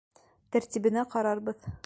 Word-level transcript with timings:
Тәртибенә 0.55 1.05
ҡарарбыҙ. 1.13 1.71